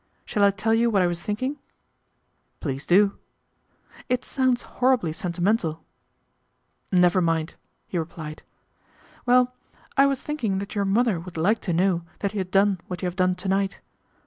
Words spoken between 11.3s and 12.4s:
like to know that you